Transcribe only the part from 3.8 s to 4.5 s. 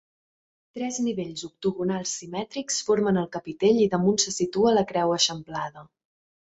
i damunt se